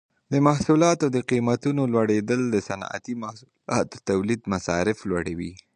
[0.33, 5.53] د محصولاتو د قیمتونو لوړیدل د صنعتي محصولاتو تولید مصارف لوړوي.